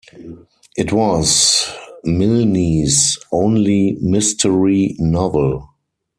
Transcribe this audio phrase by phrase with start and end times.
[0.75, 1.71] It was
[2.03, 5.69] Milne's only mystery novel.